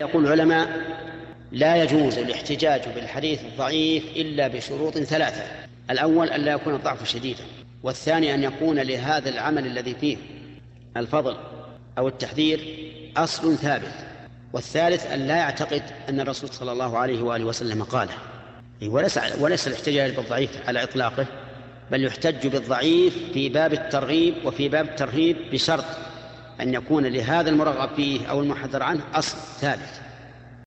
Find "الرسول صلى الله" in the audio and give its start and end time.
16.20-16.98